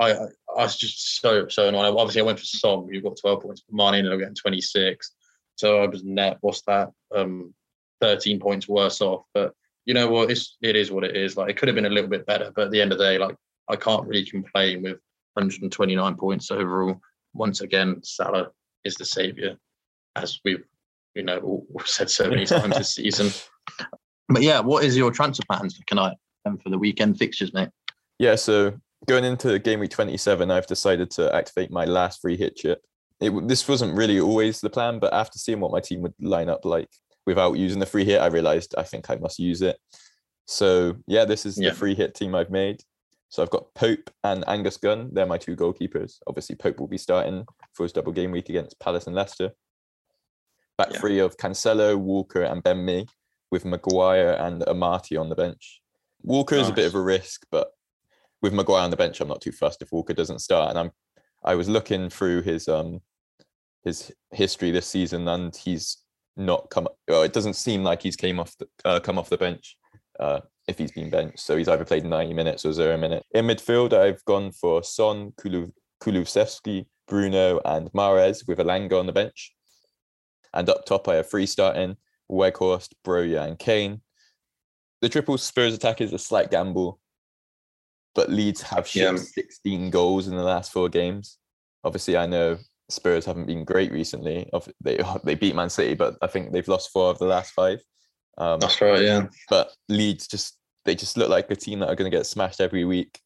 I? 0.00 0.10
I 0.10 0.12
I 0.56 0.62
was 0.62 0.76
just 0.76 1.20
so 1.20 1.48
so 1.48 1.68
annoyed. 1.68 1.96
Obviously, 1.96 2.22
I 2.22 2.24
went 2.24 2.38
for 2.38 2.44
Son, 2.44 2.88
who 2.90 3.00
got 3.00 3.18
12 3.20 3.42
points. 3.42 3.62
Mane 3.70 3.94
ended 3.94 4.12
up 4.12 4.18
getting 4.18 4.34
26. 4.34 5.12
So 5.56 5.82
I 5.82 5.86
was 5.86 6.04
net. 6.04 6.38
What's 6.40 6.62
that? 6.62 6.90
Um, 7.14 7.54
13 8.00 8.38
points 8.40 8.68
worse 8.68 9.00
off. 9.00 9.24
But 9.32 9.54
you 9.84 9.94
know 9.94 10.08
what? 10.08 10.30
It's 10.30 10.56
it 10.62 10.76
is 10.76 10.90
what 10.90 11.04
it 11.04 11.16
is. 11.16 11.36
Like 11.36 11.50
it 11.50 11.56
could 11.56 11.68
have 11.68 11.76
been 11.76 11.86
a 11.86 11.90
little 11.90 12.10
bit 12.10 12.26
better, 12.26 12.52
but 12.54 12.66
at 12.66 12.70
the 12.70 12.80
end 12.80 12.92
of 12.92 12.98
the 12.98 13.04
day, 13.04 13.18
like 13.18 13.36
I 13.68 13.76
can't 13.76 14.06
really 14.06 14.24
complain 14.24 14.82
with 14.82 14.98
129 15.34 16.16
points 16.16 16.50
overall. 16.50 17.00
Once 17.34 17.60
again, 17.60 18.00
Salah 18.02 18.48
is 18.84 18.94
the 18.96 19.04
saviour, 19.04 19.56
as 20.16 20.40
we've 20.44 20.64
you 21.14 21.22
know 21.22 21.66
said 21.84 22.10
so 22.10 22.28
many 22.28 22.46
times 22.46 22.76
this 22.76 22.94
season. 22.94 23.30
But 24.28 24.42
yeah, 24.42 24.60
what 24.60 24.84
is 24.84 24.96
your 24.96 25.10
transfer 25.10 25.44
plans 25.48 25.76
for 25.76 25.84
tonight 25.86 26.16
and 26.44 26.60
for 26.62 26.68
the 26.70 26.78
weekend 26.78 27.18
fixtures, 27.18 27.54
mate? 27.54 27.70
Yeah, 28.18 28.34
so 28.34 28.74
going 29.06 29.24
into 29.24 29.58
game 29.58 29.80
week 29.80 29.90
27, 29.90 30.50
I've 30.50 30.66
decided 30.66 31.10
to 31.12 31.34
activate 31.34 31.70
my 31.70 31.84
last 31.84 32.20
free 32.20 32.36
hit 32.36 32.56
chip. 32.56 32.82
It, 33.20 33.48
this 33.48 33.68
wasn't 33.68 33.96
really 33.96 34.20
always 34.20 34.60
the 34.60 34.70
plan, 34.70 34.98
but 34.98 35.12
after 35.12 35.38
seeing 35.38 35.60
what 35.60 35.72
my 35.72 35.80
team 35.80 36.02
would 36.02 36.14
line 36.20 36.48
up 36.48 36.64
like 36.64 36.88
without 37.26 37.54
using 37.54 37.78
the 37.78 37.86
free 37.86 38.04
hit, 38.04 38.20
I 38.20 38.26
realized 38.26 38.74
I 38.76 38.82
think 38.82 39.08
I 39.10 39.16
must 39.16 39.38
use 39.38 39.62
it. 39.62 39.78
So 40.46 40.96
yeah, 41.06 41.24
this 41.24 41.46
is 41.46 41.58
yeah. 41.58 41.70
the 41.70 41.76
free 41.76 41.94
hit 41.94 42.14
team 42.14 42.34
I've 42.34 42.50
made. 42.50 42.82
So 43.28 43.42
I've 43.42 43.50
got 43.50 43.74
Pope 43.74 44.10
and 44.22 44.44
Angus 44.48 44.76
Gunn. 44.76 45.10
They're 45.12 45.26
my 45.26 45.38
two 45.38 45.56
goalkeepers. 45.56 46.18
Obviously, 46.26 46.54
Pope 46.56 46.78
will 46.78 46.86
be 46.86 46.98
starting 46.98 47.44
for 47.74 47.82
his 47.82 47.92
double 47.92 48.12
game 48.12 48.30
week 48.30 48.48
against 48.48 48.78
Palace 48.78 49.06
and 49.06 49.16
Leicester. 49.16 49.50
Back 50.78 50.92
yeah. 50.92 50.98
three 50.98 51.18
of 51.18 51.36
Cancelo, 51.36 51.96
Walker, 51.96 52.42
and 52.42 52.62
Ben 52.62 52.84
Mee, 52.84 53.06
with 53.50 53.64
Maguire 53.64 54.36
and 54.38 54.62
Amati 54.62 55.18
on 55.18 55.28
the 55.28 55.34
bench. 55.34 55.80
Walker 56.22 56.56
nice. 56.56 56.64
is 56.64 56.70
a 56.70 56.74
bit 56.74 56.86
of 56.86 56.94
a 56.94 57.00
risk, 57.00 57.46
but 57.50 57.68
with 58.42 58.52
Maguire 58.52 58.82
on 58.82 58.90
the 58.90 58.96
bench, 58.96 59.20
I'm 59.20 59.28
not 59.28 59.40
too 59.40 59.52
fussed 59.52 59.82
if 59.82 59.92
Walker 59.92 60.12
doesn't 60.12 60.40
start. 60.40 60.70
And 60.70 60.78
I'm 60.78 60.90
I 61.44 61.54
was 61.54 61.68
looking 61.68 62.10
through 62.10 62.42
his 62.42 62.68
um 62.68 63.00
his 63.84 64.12
history 64.32 64.70
this 64.70 64.86
season, 64.86 65.28
and 65.28 65.54
he's 65.54 65.98
not 66.36 66.68
come. 66.70 66.88
Well, 67.08 67.22
it 67.22 67.32
doesn't 67.32 67.54
seem 67.54 67.82
like 67.82 68.02
he's 68.02 68.16
came 68.16 68.40
off 68.40 68.56
the 68.58 68.68
uh, 68.84 69.00
come 69.00 69.18
off 69.18 69.30
the 69.30 69.38
bench 69.38 69.76
uh, 70.18 70.40
if 70.68 70.78
he's 70.78 70.92
been 70.92 71.10
benched. 71.10 71.40
So 71.40 71.56
he's 71.56 71.68
either 71.68 71.84
played 71.84 72.04
90 72.04 72.34
minutes 72.34 72.64
or 72.64 72.72
zero 72.72 72.96
minutes. 72.96 73.26
In 73.32 73.46
midfield, 73.46 73.92
I've 73.92 74.24
gone 74.24 74.52
for 74.52 74.82
Son, 74.82 75.32
Kulu, 75.40 75.70
Kulusevski, 76.02 76.86
Bruno, 77.08 77.60
and 77.64 77.90
Mahrez 77.92 78.46
with 78.46 78.58
Elanga 78.58 78.98
on 78.98 79.06
the 79.06 79.12
bench. 79.12 79.54
And 80.56 80.68
up 80.70 80.86
top, 80.86 81.06
I 81.06 81.16
have 81.16 81.30
three 81.30 81.46
starting 81.46 81.96
Weghorst, 82.30 82.94
Broja, 83.04 83.46
and 83.46 83.58
Kane. 83.58 84.00
The 85.02 85.08
triple 85.08 85.36
Spurs 85.36 85.74
attack 85.74 86.00
is 86.00 86.14
a 86.14 86.18
slight 86.18 86.50
gamble, 86.50 86.98
but 88.14 88.30
Leeds 88.30 88.62
have 88.62 88.88
shipped 88.88 89.18
yeah. 89.18 89.42
16 89.44 89.90
goals 89.90 90.26
in 90.26 90.34
the 90.34 90.42
last 90.42 90.72
four 90.72 90.88
games. 90.88 91.36
Obviously, 91.84 92.16
I 92.16 92.26
know 92.26 92.56
Spurs 92.88 93.26
haven't 93.26 93.46
been 93.46 93.64
great 93.64 93.92
recently. 93.92 94.48
They 94.82 94.98
they 95.24 95.34
beat 95.34 95.54
Man 95.54 95.70
City, 95.70 95.94
but 95.94 96.16
I 96.22 96.26
think 96.26 96.52
they've 96.52 96.66
lost 96.66 96.90
four 96.90 97.10
of 97.10 97.18
the 97.18 97.26
last 97.26 97.52
five. 97.52 97.80
Um, 98.38 98.58
That's 98.58 98.80
right, 98.80 99.02
yeah. 99.02 99.26
But 99.50 99.72
Leeds 99.90 100.26
just 100.26 100.58
they 100.86 100.94
just 100.94 101.18
look 101.18 101.28
like 101.28 101.50
a 101.50 101.56
team 101.56 101.80
that 101.80 101.88
are 101.88 101.96
going 101.96 102.10
to 102.10 102.16
get 102.16 102.26
smashed 102.26 102.62
every 102.62 102.86
week, 102.86 103.20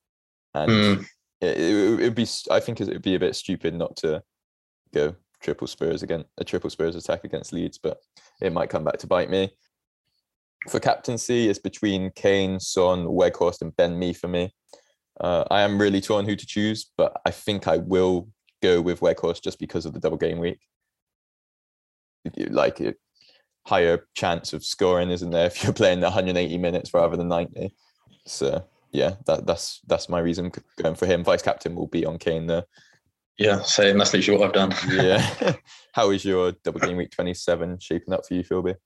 and 0.54 0.70
mm. 0.70 1.06
it, 1.40 1.58
it 1.60 2.00
would 2.00 2.14
be 2.16 2.26
I 2.50 2.58
think 2.58 2.80
it 2.80 2.88
would 2.88 3.02
be 3.02 3.14
a 3.14 3.20
bit 3.20 3.36
stupid 3.36 3.74
not 3.74 3.96
to 3.98 4.22
go 4.92 5.14
triple 5.40 5.66
Spurs 5.66 6.02
again 6.02 6.24
a 6.38 6.44
triple 6.44 6.70
Spurs 6.70 6.96
attack 6.96 7.24
against 7.24 7.52
Leeds, 7.52 7.78
but 7.78 7.98
it 8.40 8.52
might 8.52 8.70
come 8.70 8.84
back 8.84 8.98
to 8.98 9.06
bite 9.06 9.30
me. 9.30 9.50
For 10.68 10.78
captaincy, 10.78 11.48
it's 11.48 11.58
between 11.58 12.10
Kane, 12.14 12.60
Son, 12.60 13.06
Weghorst, 13.06 13.62
and 13.62 13.74
Ben 13.76 13.98
Mee 13.98 14.12
for 14.12 14.28
me. 14.28 14.52
Uh, 15.18 15.44
I 15.50 15.62
am 15.62 15.80
really 15.80 16.00
torn 16.00 16.26
who 16.26 16.36
to 16.36 16.46
choose, 16.46 16.90
but 16.96 17.18
I 17.24 17.30
think 17.30 17.66
I 17.66 17.78
will 17.78 18.28
go 18.62 18.80
with 18.80 19.00
Weghorst 19.00 19.42
just 19.42 19.58
because 19.58 19.86
of 19.86 19.94
the 19.94 20.00
double 20.00 20.18
game 20.18 20.38
week. 20.38 20.60
Like 22.36 22.80
it, 22.80 22.98
higher 23.66 24.06
chance 24.14 24.52
of 24.52 24.64
scoring, 24.64 25.10
isn't 25.10 25.30
there, 25.30 25.46
if 25.46 25.62
you're 25.62 25.72
playing 25.72 26.00
180 26.00 26.58
minutes 26.58 26.92
rather 26.92 27.16
than 27.16 27.28
90? 27.28 27.74
So 28.26 28.64
yeah, 28.92 29.14
that, 29.26 29.46
that's 29.46 29.80
that's 29.86 30.08
my 30.08 30.18
reason 30.18 30.52
going 30.82 30.94
for 30.94 31.06
him. 31.06 31.24
Vice 31.24 31.42
captain 31.42 31.74
will 31.74 31.86
be 31.86 32.04
on 32.04 32.18
Kane 32.18 32.46
there. 32.46 32.64
Yeah, 33.38 33.62
same. 33.62 33.98
That's 33.98 34.12
literally 34.12 34.38
what 34.38 34.48
I've 34.48 34.70
done. 34.70 34.74
yeah. 35.04 35.54
How 35.92 36.10
is 36.10 36.24
your 36.24 36.52
double 36.62 36.80
game 36.80 36.96
week 36.96 37.10
27 37.10 37.78
shaping 37.78 38.14
up 38.14 38.26
for 38.26 38.34
you, 38.34 38.44
Philby? 38.44 38.76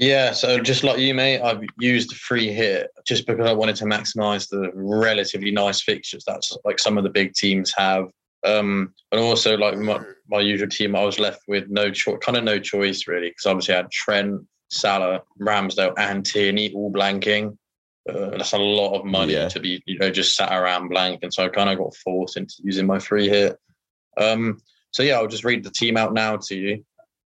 Yeah, 0.00 0.32
so 0.32 0.58
just 0.58 0.82
like 0.82 0.98
you, 0.98 1.12
mate, 1.12 1.42
I've 1.42 1.62
used 1.78 2.16
free 2.16 2.50
hit 2.50 2.88
just 3.06 3.26
because 3.26 3.46
I 3.46 3.52
wanted 3.52 3.76
to 3.76 3.84
maximise 3.84 4.48
the 4.48 4.70
relatively 4.74 5.50
nice 5.50 5.82
fixtures 5.82 6.24
that's 6.26 6.56
like 6.64 6.78
some 6.78 6.96
of 6.96 7.04
the 7.04 7.10
big 7.10 7.34
teams 7.34 7.74
have. 7.76 8.08
Um, 8.42 8.94
and 9.12 9.20
also 9.20 9.58
like 9.58 9.76
my, 9.76 10.00
my 10.26 10.40
usual 10.40 10.68
team, 10.68 10.96
I 10.96 11.04
was 11.04 11.18
left 11.18 11.42
with 11.48 11.68
no 11.68 11.90
choice, 11.90 12.16
kind 12.22 12.38
of 12.38 12.44
no 12.44 12.58
choice 12.58 13.06
really, 13.06 13.28
because 13.28 13.44
obviously 13.44 13.74
I 13.74 13.78
had 13.78 13.90
Trent, 13.90 14.40
Salah, 14.70 15.20
Ramsdale, 15.38 15.92
and 15.98 16.24
Tierney 16.24 16.72
all 16.72 16.90
blanking. 16.90 17.58
Uh, 18.10 18.30
that's 18.30 18.52
a 18.52 18.58
lot 18.58 18.98
of 18.98 19.04
money 19.04 19.34
yeah. 19.34 19.48
to 19.48 19.60
be, 19.60 19.82
you 19.86 19.98
know, 19.98 20.10
just 20.10 20.36
sat 20.36 20.52
around 20.52 20.88
blank, 20.88 21.20
and 21.22 21.32
so 21.32 21.44
I 21.44 21.48
kind 21.48 21.70
of 21.70 21.78
got 21.78 21.94
forced 21.94 22.36
into 22.36 22.54
using 22.62 22.86
my 22.86 22.98
free 22.98 23.28
hit. 23.28 23.56
Um, 24.16 24.60
so 24.90 25.02
yeah, 25.02 25.14
I'll 25.14 25.26
just 25.26 25.44
read 25.44 25.64
the 25.64 25.70
team 25.70 25.96
out 25.96 26.12
now 26.12 26.36
to 26.36 26.54
you. 26.54 26.84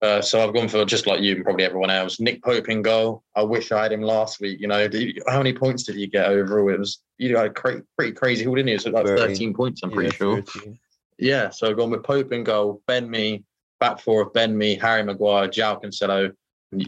Uh, 0.02 0.22
so 0.22 0.44
I've 0.44 0.54
gone 0.54 0.68
for 0.68 0.84
just 0.84 1.08
like 1.08 1.22
you 1.22 1.36
and 1.36 1.46
probably 1.46 1.64
everyone 1.64 1.90
else. 1.90 2.20
Nick 2.20 2.44
Pope 2.44 2.68
in 2.68 2.82
goal. 2.82 3.24
I 3.38 3.44
wish 3.44 3.72
I 3.72 3.84
had 3.84 3.94
him 3.94 4.02
last 4.02 4.42
week. 4.42 4.60
You 4.60 4.68
know, 4.68 4.80
you, 4.92 5.22
how 5.30 5.38
many 5.38 5.54
points 5.54 5.84
did 5.84 5.96
he 5.96 6.08
get 6.08 6.26
overall? 6.26 6.70
It 6.74 6.80
was 6.80 7.02
you 7.18 7.32
know 7.32 7.50
cra- 7.50 7.84
pretty 7.98 8.12
crazy 8.12 8.44
haul, 8.44 8.56
didn't 8.56 8.68
he? 8.68 8.74
It 8.74 8.84
was 8.84 8.88
like 8.88 9.06
13, 9.06 9.28
13 9.28 9.54
points. 9.54 9.82
I'm 9.82 9.92
pretty 9.92 10.10
yeah, 10.10 10.18
sure. 10.18 10.42
13. 10.42 10.80
Yeah, 11.20 11.50
so 11.52 11.70
I've 11.70 11.78
gone 11.78 11.92
with 11.92 12.04
Pope 12.04 12.34
in 12.34 12.44
goal, 12.44 12.82
Ben 12.86 13.10
Mee, 13.10 13.46
back 13.80 14.02
four 14.02 14.24
of 14.24 14.34
Ben 14.34 14.58
Mee, 14.58 14.76
Harry 14.76 15.04
Maguire, 15.04 15.48
João 15.48 15.82
Cancelo, 15.82 16.34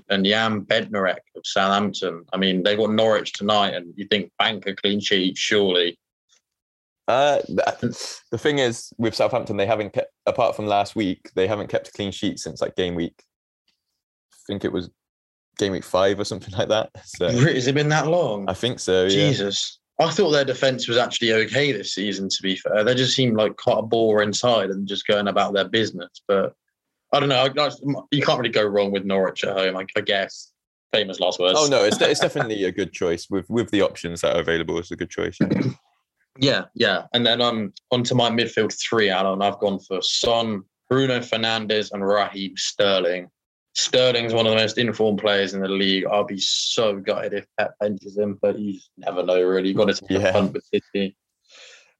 and, 0.09 0.25
Jan 0.25 0.61
Bednarek 0.61 1.19
of 1.35 1.43
Southampton. 1.43 2.25
I 2.33 2.37
mean, 2.37 2.63
they 2.63 2.75
got 2.75 2.91
Norwich 2.91 3.33
tonight, 3.33 3.73
and 3.73 3.93
you 3.95 4.07
think 4.07 4.31
bank 4.39 4.65
a 4.67 4.75
clean 4.75 4.99
sheet, 4.99 5.37
surely. 5.37 5.97
Uh, 7.07 7.39
the 7.47 8.37
thing 8.37 8.59
is, 8.59 8.91
with 8.97 9.15
Southampton, 9.15 9.57
they 9.57 9.65
haven't 9.65 9.93
kept, 9.93 10.11
apart 10.25 10.55
from 10.55 10.65
last 10.65 10.95
week, 10.95 11.29
they 11.35 11.47
haven't 11.47 11.69
kept 11.69 11.89
a 11.89 11.91
clean 11.91 12.11
sheet 12.11 12.39
since 12.39 12.61
like 12.61 12.75
game 12.75 12.95
week. 12.95 13.23
I 14.33 14.37
think 14.47 14.65
it 14.65 14.71
was 14.71 14.89
game 15.57 15.71
week 15.71 15.83
five 15.83 16.19
or 16.19 16.25
something 16.25 16.53
like 16.57 16.69
that. 16.69 16.89
So 17.05 17.29
has 17.29 17.67
it 17.67 17.75
been 17.75 17.89
that 17.89 18.07
long? 18.07 18.49
I 18.49 18.53
think 18.53 18.79
so. 18.79 19.07
Jesus, 19.07 19.79
yeah. 19.99 20.07
I 20.07 20.11
thought 20.11 20.31
their 20.31 20.45
defense 20.45 20.87
was 20.87 20.97
actually 20.97 21.33
okay 21.33 21.71
this 21.71 21.93
season. 21.93 22.27
To 22.29 22.41
be 22.41 22.55
fair, 22.55 22.83
they 22.83 22.95
just 22.95 23.15
seemed 23.15 23.37
like 23.37 23.55
quite 23.57 23.79
a 23.79 23.83
bore 23.83 24.21
inside 24.21 24.69
and 24.69 24.87
just 24.87 25.07
going 25.07 25.27
about 25.27 25.53
their 25.53 25.67
business. 25.67 26.09
But 26.27 26.53
I 27.15 27.19
don't 27.21 27.29
know. 27.29 28.05
You 28.11 28.21
can't 28.21 28.39
really 28.39 28.51
go 28.51 28.63
wrong 28.63 28.91
with 28.91 29.05
Norwich 29.05 29.43
at 29.43 29.57
home, 29.57 29.77
I, 29.77 29.85
I 29.95 30.01
guess. 30.01 30.51
Famous 30.91 31.19
last 31.19 31.39
words. 31.39 31.55
Oh 31.57 31.67
no, 31.67 31.83
it's, 31.83 31.99
it's 32.01 32.19
definitely 32.19 32.63
a 32.65 32.71
good 32.71 32.93
choice 32.93 33.27
with 33.29 33.49
with 33.49 33.71
the 33.71 33.81
options 33.81 34.21
that 34.21 34.35
are 34.35 34.39
available. 34.39 34.77
It's 34.79 34.91
a 34.91 34.95
good 34.95 35.09
choice. 35.09 35.37
Yeah, 36.39 36.65
yeah. 36.73 37.03
And 37.13 37.25
then 37.25 37.41
um 37.41 37.73
onto 37.91 38.15
my 38.15 38.29
midfield 38.29 38.73
three, 38.81 39.09
Alon. 39.09 39.41
I've 39.41 39.59
gone 39.59 39.79
for 39.79 40.01
Son, 40.01 40.63
Bruno 40.89 41.19
Fernandes, 41.19 41.91
and 41.91 42.05
Raheem 42.05 42.55
Sterling. 42.55 43.29
Sterling's 43.73 44.33
one 44.33 44.45
of 44.45 44.51
the 44.51 44.57
most 44.57 44.77
informed 44.77 45.19
players 45.19 45.53
in 45.53 45.61
the 45.61 45.67
league. 45.67 46.05
I'll 46.05 46.23
be 46.23 46.39
so 46.39 46.97
gutted 46.97 47.33
if 47.33 47.45
Pep 47.57 47.73
benches 47.79 48.17
him, 48.17 48.39
but 48.41 48.57
you 48.57 48.79
never 48.97 49.21
know 49.21 49.41
really. 49.41 49.69
You've 49.69 49.77
got 49.77 49.93
to 49.93 49.93
take 49.95 50.11
yeah. 50.11 50.29
a 50.29 50.33
punt 50.33 50.53
with 50.53 50.63
City, 50.73 51.17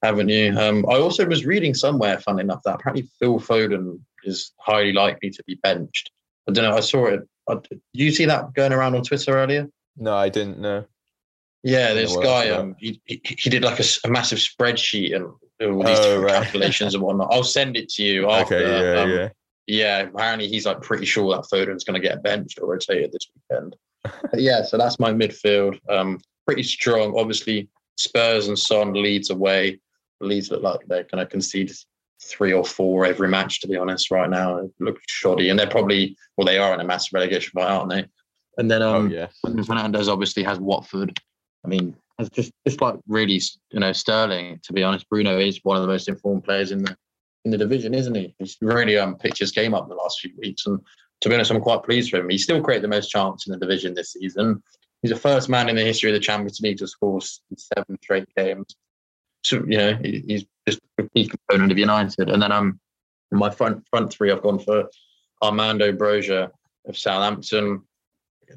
haven't 0.01 0.29
you? 0.29 0.57
Um, 0.57 0.86
I 0.89 0.95
also 0.95 1.25
was 1.25 1.45
reading 1.45 1.74
somewhere, 1.74 2.19
fun 2.19 2.39
enough, 2.39 2.62
that 2.63 2.75
apparently 2.75 3.10
Phil 3.19 3.39
Foden 3.41 4.00
is 4.25 4.51
highly 4.60 4.94
likely 4.94 5.29
to 5.29 5.44
be 5.46 5.55
benched. 5.55 6.12
I 6.48 6.51
don't 6.51 6.63
know. 6.63 6.75
I 6.75 6.82
saw 6.82 7.08
it. 7.08 7.22
Did 7.48 7.82
you 7.94 8.12
see 8.12 8.25
that 8.25 8.53
going 8.53 8.74
around 8.74 8.96
on 8.96 9.03
Twitter 9.03 9.38
earlier? 9.38 9.67
No, 9.98 10.15
I 10.15 10.29
didn't 10.29 10.60
know. 10.60 10.86
Yeah, 11.63 11.94
this 11.94 12.15
guy, 12.17 12.50
um, 12.50 12.75
he, 12.77 13.01
he, 13.05 13.20
he 13.24 13.50
did 13.50 13.63
like 13.63 13.79
a, 13.79 13.84
a, 14.03 14.10
massive 14.10 14.38
spreadsheet 14.38 15.15
and 15.15 15.25
all 15.25 15.84
these 15.84 15.98
oh, 16.00 16.22
right. 16.22 16.44
calculations 16.44 16.94
and 16.94 17.03
whatnot. 17.03 17.29
I'll 17.32 17.44
send 17.44 17.75
it 17.75 17.89
to 17.89 18.03
you 18.03 18.29
after. 18.29 18.55
Okay, 18.55 18.94
yeah, 18.94 19.01
um, 19.01 19.10
yeah. 19.10 19.29
Yeah, 19.67 20.00
apparently 20.01 20.48
he's 20.48 20.67
like 20.67 20.82
pretty 20.82 21.05
sure 21.05 21.36
that 21.36 21.48
Foden's 21.50 21.84
going 21.84 22.00
to 22.00 22.08
get 22.08 22.22
benched 22.22 22.60
or 22.62 22.70
rotated 22.70 23.12
this 23.12 23.27
weekend. 23.50 23.75
yeah, 24.36 24.62
so 24.62 24.77
that's 24.77 25.00
my 25.00 25.12
midfield. 25.12 25.79
Um, 25.89 26.20
pretty 26.46 26.62
strong. 26.62 27.17
Obviously, 27.17 27.67
Spurs 27.98 28.48
and 28.48 28.60
Son 28.60 28.94
Leeds 28.94 29.32
away. 29.32 29.79
Leeds 30.22 30.51
look 30.51 30.62
like 30.62 30.82
they're 30.88 31.08
going 31.12 31.25
to 31.25 31.25
concede 31.25 31.72
three 32.25 32.53
or 32.53 32.65
four 32.65 33.05
every 33.05 33.27
match. 33.27 33.62
To 33.62 33.67
be 33.67 33.77
honest, 33.77 34.12
right 34.12 34.29
now 34.29 34.60
they 34.60 34.70
look 34.79 35.00
shoddy, 35.08 35.50
and 35.50 35.58
they're 35.58 35.67
probably 35.67 36.17
well, 36.38 36.46
they 36.46 36.58
are 36.58 36.74
in 36.74 36.82
a 36.82 36.86
massive 36.86 37.13
relegation 37.13 37.51
fight, 37.53 37.70
aren't 37.70 37.89
they? 37.89 38.05
And 38.58 38.72
then 38.72 38.82
um, 38.82 39.08
oh, 39.08 39.10
yeah. 39.10 39.27
Fernandes 39.46 40.08
obviously 40.08 40.44
has 40.44 40.60
Watford 40.60 41.20
I 41.65 41.67
mean, 41.67 41.96
it's 42.20 42.29
just 42.29 42.51
just 42.65 42.79
like 42.82 42.96
really, 43.08 43.41
you 43.72 43.79
know, 43.79 43.91
Sterling. 43.91 44.60
To 44.63 44.74
be 44.74 44.84
honest, 44.84 45.10
Bruno 45.10 45.39
is 45.39 45.60
one 45.63 45.77
of 45.77 45.82
the 45.82 45.88
most 45.88 46.08
informed 46.08 46.44
players 46.44 46.72
in 46.72 46.84
the 46.84 46.96
in 47.44 47.51
the 47.51 47.58
division, 47.58 47.94
isn't 47.94 48.15
he? 48.15 48.36
He's 48.39 48.58
really 48.62 48.98
um 48.98 49.17
picked 49.17 49.39
his 49.39 49.51
game 49.51 49.74
up 49.74 49.84
in 49.84 49.89
the 49.89 49.96
last 49.96 50.20
few 50.20 50.32
weeks, 50.38 50.65
and 50.67 50.79
to 51.22 51.29
be 51.29 51.36
honest, 51.36 51.51
I'm 51.51 51.62
quite 51.62 51.84
pleased 51.84 52.12
for 52.12 52.17
him. 52.17 52.29
He 52.29 52.38
still 52.38 52.62
created 52.62 52.84
the 52.84 52.89
most 52.89 53.10
chance 53.10 53.48
in 53.48 53.51
the 53.51 53.60
division 53.60 53.94
this 53.94 54.13
season. 54.13 54.62
He's 55.01 55.12
the 55.12 55.17
first 55.17 55.50
man 55.50 55.70
in 55.70 55.75
the 55.75 55.84
history 55.84 56.10
of 56.10 56.13
the 56.13 56.20
Champions 56.20 56.60
League 56.62 56.77
to 56.77 56.88
score 56.88 57.20
seven 57.22 57.98
straight 58.01 58.27
games. 58.36 58.75
So 59.44 59.58
you 59.67 59.77
know, 59.77 60.00
he's 60.01 60.46
just 60.67 60.79
a 60.98 61.03
key 61.10 61.27
component 61.27 61.72
of 61.72 61.77
United. 61.77 62.29
And 62.29 62.41
then 62.41 62.51
I'm 62.51 62.79
um, 63.31 63.39
my 63.39 63.50
front 63.50 63.86
front 63.89 64.12
three, 64.12 64.31
I've 64.31 64.41
gone 64.41 64.60
for 64.60 64.89
Armando 65.41 65.91
Broja 65.91 66.51
of 66.88 66.98
Southampton, 66.98 67.81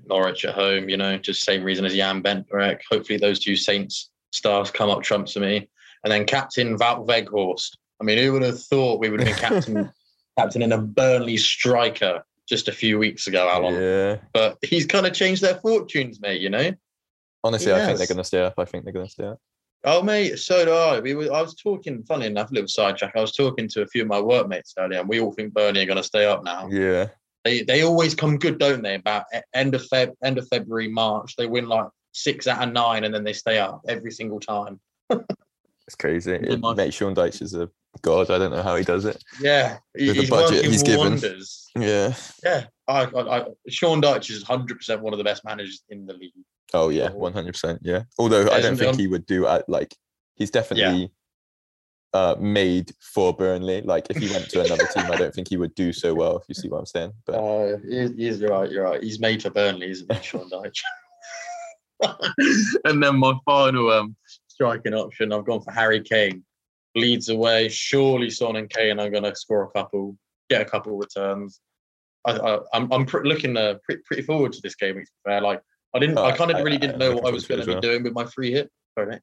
Norwich 0.07 0.45
at 0.45 0.55
home, 0.55 0.88
you 0.88 0.97
know, 0.97 1.19
just 1.19 1.45
same 1.45 1.65
reason 1.65 1.85
as 1.85 1.95
Jan 1.95 2.23
Bednarek. 2.23 2.81
Hopefully 2.91 3.19
those 3.19 3.38
two 3.38 3.57
Saints 3.57 4.11
stars 4.33 4.71
come 4.71 4.91
up 4.91 5.03
trumps 5.03 5.33
for 5.33 5.41
me. 5.41 5.69
And 6.05 6.12
then 6.12 6.27
captain 6.27 6.77
Wout 6.79 7.07
Weghorst. 7.07 7.77
I 8.00 8.05
mean, 8.05 8.19
who 8.19 8.33
would 8.33 8.43
have 8.43 8.62
thought 8.62 9.00
we 9.00 9.11
would 9.11 9.21
have 9.21 9.29
been 9.29 9.37
captain 9.50 9.93
captain 10.38 10.62
in 10.62 10.73
a 10.73 10.79
Burnley 10.79 11.37
striker 11.37 12.25
just 12.49 12.69
a 12.69 12.73
few 12.73 12.99
weeks 12.99 13.27
ago, 13.27 13.50
Alon? 13.53 13.75
Yeah. 13.75 14.17
But 14.33 14.59
he's 14.62 14.87
kind 14.87 15.07
of 15.07 15.12
changed 15.12 15.43
their 15.43 15.57
fortunes, 15.57 16.21
mate, 16.21 16.41
you 16.41 16.50
know? 16.50 16.73
Honestly, 17.43 17.73
I 17.73 17.87
think 17.87 17.99
they're 17.99 18.07
gonna 18.07 18.25
stay 18.25 18.43
up. 18.43 18.55
I 18.59 18.65
think 18.65 18.85
they're 18.85 18.93
gonna 18.93 19.09
stay 19.09 19.25
up. 19.25 19.41
Oh 19.85 20.02
mate, 20.02 20.38
so 20.38 20.64
do 20.64 20.73
I. 20.73 21.00
We 21.00 21.14
were, 21.14 21.32
I 21.32 21.40
was 21.40 21.54
talking, 21.54 22.02
funny 22.02 22.26
enough, 22.26 22.50
a 22.50 22.54
little 22.54 22.68
sidetrack. 22.68 23.12
I 23.16 23.20
was 23.20 23.32
talking 23.32 23.68
to 23.68 23.82
a 23.82 23.87
few 23.87 24.02
of 24.02 24.08
my 24.08 24.20
workmates 24.20 24.75
earlier, 24.78 25.00
and 25.00 25.08
we 25.08 25.20
all 25.20 25.32
think 25.32 25.54
Burnley 25.54 25.82
are 25.82 25.87
going 25.87 25.99
to 25.99 26.02
stay 26.02 26.26
up 26.26 26.42
now. 26.42 26.68
Yeah. 26.68 27.08
They 27.44 27.62
they 27.62 27.82
always 27.82 28.14
come 28.14 28.38
good, 28.38 28.58
don't 28.58 28.82
they? 28.82 28.97
About 28.97 29.25
end 29.54 29.75
of 29.75 29.82
Feb, 29.82 30.12
end 30.25 30.38
of 30.38 30.49
February, 30.49 30.88
March, 30.88 31.37
they 31.37 31.47
win 31.47 31.68
like 31.68 31.87
six 32.12 32.47
out 32.47 32.66
of 32.66 32.73
nine, 32.73 33.04
and 33.04 33.14
then 33.14 33.25
they 33.25 33.32
stay 33.32 33.58
up 33.58 33.82
every 33.88 34.11
single 34.11 34.40
time. 34.40 34.80
it's 35.11 35.97
crazy. 35.99 36.32
It, 36.32 36.61
mate, 36.76 36.92
Sean 36.92 37.14
Dyche 37.14 37.40
is 37.42 37.54
a 37.54 37.70
god. 38.02 38.30
I 38.30 38.38
don't 38.38 38.50
know 38.50 38.62
how 38.62 38.76
he 38.76 38.85
does 38.85 39.04
it. 39.04 39.23
Yeah, 39.40 39.78
With 39.94 40.16
he's 40.16 40.28
the 40.28 40.37
budget 40.37 40.64
he's 40.64 40.82
given. 40.82 41.18
Yeah, 41.76 42.14
yeah. 42.44 42.64
I, 42.88 43.04
I, 43.04 43.38
I, 43.38 43.44
Sean 43.68 44.02
Dyche 44.02 44.30
is 44.30 44.42
hundred 44.42 44.78
percent 44.78 45.00
one 45.00 45.12
of 45.12 45.18
the 45.18 45.25
best 45.25 45.44
managers 45.44 45.82
in 45.88 46.06
the 46.06 46.14
league. 46.14 46.32
Oh 46.75 46.91
yeah, 46.91 47.11
one 47.11 47.33
hundred 47.33 47.53
percent. 47.53 47.81
Yeah. 47.83 48.03
Although 48.19 48.45
yeah, 48.45 48.53
I 48.53 48.61
don't 48.61 48.77
think 48.77 48.97
he 48.97 49.07
would 49.07 49.27
do 49.27 49.47
uh, 49.47 49.63
like 49.69 49.95
he's 50.37 50.51
definitely. 50.51 51.03
Yeah 51.03 51.09
uh, 52.15 52.37
made 52.39 52.93
for 53.01 53.35
Burnley. 53.35 53.83
Like 53.83 54.07
if 54.11 54.17
he 54.17 54.31
went 54.31 54.49
to 54.51 54.65
another 54.65 54.87
team, 54.87 55.11
I 55.11 55.17
don't 55.17 55.35
think 55.35 55.49
he 55.49 55.57
would 55.57 55.75
do 55.75 55.93
so 55.93 56.15
well. 56.21 56.37
If 56.37 56.45
you 56.49 56.55
see 56.55 56.69
what 56.69 56.79
I'm 56.79 56.87
saying. 56.87 57.13
But 57.27 57.35
uh, 57.35 57.77
he's, 57.89 58.41
you're 58.41 58.51
right. 58.51 58.71
You're 58.71 58.85
right. 58.85 59.03
He's 59.03 59.21
made 59.21 59.43
for 59.43 59.51
Burnley, 59.51 59.91
isn't 59.91 60.13
he, 60.13 60.23
Sean 60.23 60.51
Dyche? 60.53 60.83
and 62.85 63.03
then 63.03 63.17
my 63.17 63.35
final 63.45 63.91
um, 63.91 64.17
striking 64.47 64.95
option, 64.95 65.33
I've 65.33 65.45
gone 65.45 65.61
for 65.61 65.73
Harry 65.73 66.01
Kane. 66.01 66.45
Leeds 66.95 67.29
away. 67.29 67.69
Surely 67.69 68.31
Son 68.31 68.57
and 68.57 68.71
Kane 68.71 68.99
are 68.99 69.11
going 69.11 69.25
to 69.25 69.35
score 69.37 69.65
a 69.65 69.71
couple, 69.71 70.17
get 70.49 70.63
a 70.63 70.65
couple 70.65 70.97
returns. 70.97 71.61
I, 72.25 72.33
am 72.33 72.61
I'm, 72.73 72.93
I'm 72.93 73.07
pr- 73.07 73.25
looking 73.25 73.57
uh, 73.57 73.75
pretty, 73.85 74.03
pretty 74.05 74.23
forward 74.23 74.53
to 74.55 74.61
this 74.63 74.75
game. 74.75 74.95
To 74.95 75.01
be 75.01 75.07
fair, 75.25 75.41
like 75.41 75.63
I 75.95 75.99
didn't, 75.99 76.18
I 76.18 76.37
kind 76.37 76.50
of 76.50 76.62
really 76.62 76.78
didn't 76.78 76.99
know 76.99 77.14
what 77.14 77.26
I 77.26 77.30
was 77.30 77.47
going 77.47 77.61
to 77.61 77.66
be 77.66 77.73
well. 77.73 77.80
doing 77.80 78.02
with 78.02 78.12
my 78.12 78.25
free 78.26 78.52
hit. 78.52 78.71
Sorry, 78.99 79.21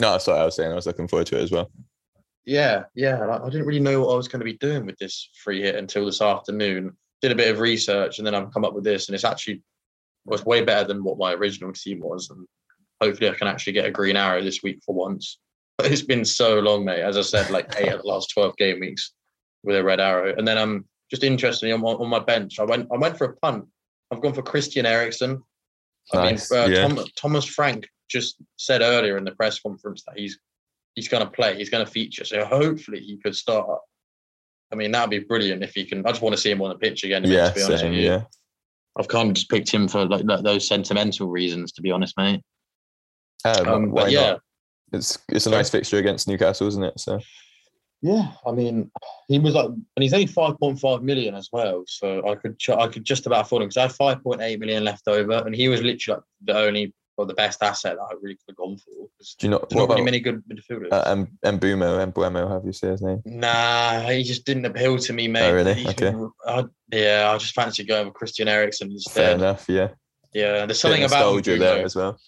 No, 0.00 0.12
that's 0.12 0.26
what 0.26 0.36
I 0.36 0.44
was 0.44 0.56
saying. 0.56 0.72
I 0.72 0.74
was 0.74 0.86
looking 0.86 1.06
forward 1.06 1.26
to 1.28 1.38
it 1.38 1.42
as 1.42 1.52
well. 1.52 1.70
Yeah, 2.44 2.84
yeah. 2.94 3.38
I 3.42 3.48
didn't 3.48 3.66
really 3.66 3.80
know 3.80 4.00
what 4.00 4.12
I 4.12 4.16
was 4.16 4.28
going 4.28 4.40
to 4.40 4.44
be 4.44 4.58
doing 4.58 4.84
with 4.84 4.98
this 4.98 5.30
free 5.44 5.62
hit 5.62 5.76
until 5.76 6.04
this 6.06 6.20
afternoon. 6.20 6.96
Did 7.20 7.30
a 7.30 7.36
bit 7.36 7.52
of 7.52 7.60
research 7.60 8.18
and 8.18 8.26
then 8.26 8.34
I've 8.34 8.52
come 8.52 8.64
up 8.64 8.74
with 8.74 8.84
this, 8.84 9.08
and 9.08 9.14
it's 9.14 9.24
actually 9.24 9.62
was 10.24 10.44
way 10.44 10.64
better 10.64 10.86
than 10.86 11.04
what 11.04 11.18
my 11.18 11.34
original 11.34 11.72
team 11.72 12.00
was. 12.00 12.30
And 12.30 12.46
hopefully, 13.00 13.30
I 13.30 13.34
can 13.34 13.46
actually 13.46 13.74
get 13.74 13.86
a 13.86 13.92
green 13.92 14.16
arrow 14.16 14.42
this 14.42 14.62
week 14.62 14.80
for 14.84 14.94
once. 14.94 15.38
But 15.78 15.90
it's 15.90 16.02
been 16.02 16.24
so 16.26 16.60
long, 16.60 16.84
mate. 16.84 17.00
As 17.00 17.16
I 17.16 17.22
said, 17.22 17.50
like 17.50 17.74
eight 17.78 17.88
of 17.88 18.02
the 18.02 18.06
last 18.06 18.30
twelve 18.30 18.54
game 18.58 18.78
weeks 18.78 19.14
with 19.64 19.74
a 19.74 19.82
red 19.82 20.00
arrow. 20.00 20.34
And 20.36 20.46
then 20.46 20.58
I'm 20.58 20.70
um, 20.70 20.84
just 21.10 21.24
interestingly 21.24 21.72
on 21.72 21.80
my, 21.80 21.88
on 21.88 22.08
my 22.10 22.18
bench. 22.18 22.60
I 22.60 22.64
went 22.64 22.88
I 22.92 22.98
went 22.98 23.16
for 23.16 23.24
a 23.24 23.36
punt. 23.36 23.64
I've 24.12 24.20
gone 24.20 24.34
for 24.34 24.42
Christian 24.42 24.84
Eriksen. 24.84 25.42
I 26.12 26.30
nice. 26.30 26.50
mean, 26.50 26.60
uh, 26.60 26.66
yeah. 26.66 26.88
Tom, 26.88 27.04
Thomas 27.16 27.44
Frank 27.44 27.88
just 28.10 28.36
said 28.56 28.82
earlier 28.82 29.16
in 29.16 29.24
the 29.24 29.32
press 29.32 29.60
conference 29.60 30.02
that 30.06 30.18
he's 30.18 30.38
he's 30.94 31.08
going 31.08 31.24
to 31.24 31.30
play, 31.30 31.56
he's 31.56 31.70
going 31.70 31.84
to 31.84 31.90
feature. 31.90 32.24
So 32.24 32.44
hopefully 32.44 33.00
he 33.00 33.18
could 33.18 33.34
start. 33.34 33.80
I 34.70 34.74
mean, 34.74 34.90
that'd 34.90 35.10
be 35.10 35.20
brilliant 35.20 35.62
if 35.62 35.74
he 35.74 35.84
can. 35.84 36.04
I 36.06 36.10
just 36.10 36.22
want 36.22 36.34
to 36.34 36.40
see 36.40 36.50
him 36.50 36.62
on 36.62 36.70
the 36.70 36.76
pitch 36.76 37.04
again. 37.04 37.24
Yeah, 37.24 37.48
to 37.48 37.54
be 37.54 37.62
honest 37.62 37.80
same, 37.80 37.90
with 37.90 38.00
you. 38.00 38.06
yeah. 38.06 38.22
I've 38.98 39.08
kind 39.08 39.28
of 39.28 39.34
just 39.34 39.50
picked 39.50 39.70
him 39.70 39.88
for 39.88 40.04
like, 40.04 40.24
like 40.24 40.42
those 40.42 40.68
sentimental 40.68 41.28
reasons, 41.28 41.72
to 41.72 41.82
be 41.82 41.90
honest, 41.90 42.14
mate. 42.16 42.42
Um, 43.44 43.68
um, 43.68 43.90
but 43.90 44.10
yeah, 44.10 44.32
not? 44.32 44.40
it's 44.92 45.18
it's 45.28 45.46
a 45.46 45.50
nice 45.50 45.70
fixture 45.70 45.98
against 45.98 46.28
Newcastle, 46.28 46.68
isn't 46.68 46.84
it? 46.84 47.00
So 47.00 47.18
Yeah, 48.02 48.32
I 48.44 48.50
mean, 48.50 48.90
he 49.28 49.38
was 49.38 49.54
like, 49.54 49.66
and 49.66 50.02
he's 50.02 50.12
only 50.12 50.26
five 50.26 50.58
point 50.58 50.80
five 50.80 51.02
million 51.02 51.34
as 51.36 51.48
well. 51.52 51.84
So 51.86 52.28
I 52.28 52.34
could, 52.34 52.56
I 52.76 52.88
could 52.88 53.04
just 53.04 53.26
about 53.26 53.46
afford 53.46 53.62
him 53.62 53.68
because 53.68 53.76
I 53.76 53.82
had 53.82 53.92
five 53.92 54.22
point 54.22 54.40
eight 54.42 54.58
million 54.58 54.84
left 54.84 55.06
over, 55.06 55.34
and 55.46 55.54
he 55.54 55.68
was 55.68 55.82
literally 55.82 56.16
like 56.16 56.24
the 56.44 56.58
only 56.58 56.92
or 57.18 57.26
the 57.26 57.34
best 57.34 57.62
asset 57.62 57.96
that 57.96 58.02
I 58.02 58.14
really 58.20 58.34
could 58.34 58.48
have 58.48 58.56
gone 58.56 58.76
for. 58.78 58.90
Do 59.38 59.46
you 59.46 59.50
There's 59.50 59.74
not 59.74 59.88
really 59.90 60.02
many 60.02 60.18
good 60.18 60.42
midfielders. 60.50 60.90
Uh, 60.90 61.04
and 61.44 61.60
Mbeumo, 61.60 62.10
Mbeumo, 62.12 62.50
have 62.50 62.64
you 62.64 62.72
seen 62.72 62.90
his 62.90 63.02
name? 63.02 63.22
Nah, 63.26 64.00
he 64.00 64.22
just 64.22 64.46
didn't 64.46 64.64
appeal 64.64 64.98
to 64.98 65.12
me, 65.12 65.28
mate. 65.28 65.50
Oh, 65.50 65.54
really? 65.54 65.74
He's 65.74 65.88
Okay. 65.90 66.10
been- 66.10 66.30
I, 66.46 66.64
yeah, 66.90 67.30
I 67.30 67.36
just 67.38 67.54
fancy 67.54 67.84
going 67.84 68.06
with 68.06 68.14
Christian 68.14 68.48
Eriksen 68.48 68.96
Fair 69.10 69.34
enough. 69.34 69.66
Yeah. 69.68 69.88
Yeah, 70.32 70.64
there's 70.64 70.80
something 70.80 71.04
about 71.04 71.34
nostalgia 71.34 71.58
there 71.58 71.84
as 71.84 71.94
well. 71.94 72.18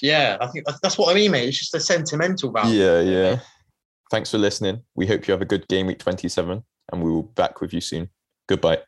Yeah, 0.00 0.36
I 0.40 0.46
think 0.46 0.66
that's- 0.66 0.80
that's 0.82 0.96
what 0.96 1.10
I 1.10 1.14
mean, 1.14 1.32
mate. 1.32 1.48
It's 1.48 1.58
just 1.58 1.74
a 1.74 1.80
sentimental 1.80 2.52
value. 2.52 2.80
Yeah, 2.80 3.00
yeah. 3.00 3.40
Thanks 4.12 4.30
for 4.30 4.36
listening. 4.36 4.82
We 4.94 5.06
hope 5.06 5.26
you 5.26 5.32
have 5.32 5.40
a 5.40 5.46
good 5.46 5.66
game 5.68 5.86
week 5.86 5.98
27 5.98 6.62
and 6.92 7.02
we 7.02 7.10
will 7.10 7.22
be 7.22 7.32
back 7.34 7.62
with 7.62 7.72
you 7.72 7.80
soon. 7.80 8.10
Goodbye. 8.46 8.82